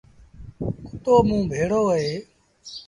ڪتو 0.87 1.15
موݩ 1.27 1.47
بيڙو 1.49 1.81
اهي 1.91 2.15